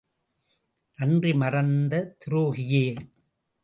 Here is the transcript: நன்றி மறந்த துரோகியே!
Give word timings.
நன்றி 0.97 1.33
மறந்த 1.33 1.93
துரோகியே! 2.17 2.85